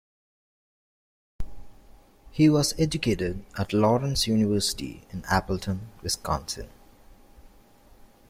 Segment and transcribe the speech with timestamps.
[2.31, 6.69] He was educated at Lawrence University in Appleton, Wisconsin.